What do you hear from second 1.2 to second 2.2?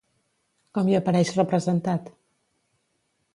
representat?